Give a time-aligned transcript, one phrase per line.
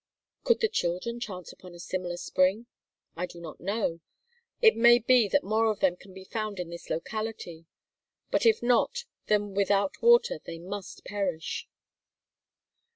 [0.43, 2.65] "Could the children chance upon a similar spring?"
[3.15, 3.99] "I do not know.
[4.59, 7.67] It may be that more of them can be found in this locality.
[8.31, 11.67] But if not, then without water they must perish."